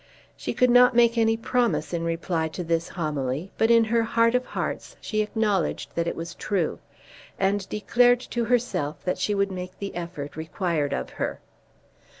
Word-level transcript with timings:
She 0.35 0.55
could 0.55 0.71
not 0.71 0.95
make 0.95 1.15
any 1.15 1.37
promise 1.37 1.93
in 1.93 2.03
reply 2.03 2.47
to 2.47 2.63
this 2.63 2.89
homily, 2.89 3.51
but 3.59 3.69
in 3.69 3.83
her 3.83 4.01
heart 4.01 4.33
of 4.33 4.43
hearts 4.47 4.95
she 4.99 5.21
acknowledged 5.21 5.93
that 5.93 6.07
it 6.07 6.15
was 6.15 6.33
true, 6.33 6.79
and 7.37 7.69
declared 7.69 8.19
to 8.21 8.45
herself 8.45 9.03
that 9.05 9.19
she 9.19 9.35
would 9.35 9.51
make 9.51 9.77
the 9.77 9.93
effort 9.93 10.35
required 10.35 10.91
of 10.91 11.11
her. 11.11 11.39